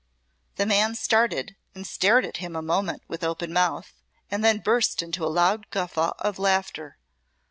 The 0.55 0.65
man 0.65 0.95
started 0.95 1.55
and 1.75 1.85
stared 1.85 2.25
at 2.25 2.37
him 2.37 2.55
a 2.55 2.63
moment 2.63 3.03
with 3.07 3.23
open 3.23 3.53
mouth, 3.53 3.93
and 4.31 4.43
then 4.43 4.57
burst 4.57 5.03
into 5.03 5.23
a 5.23 5.29
loud 5.29 5.69
guffaw 5.69 6.13
of 6.17 6.39
laughter. 6.39 6.97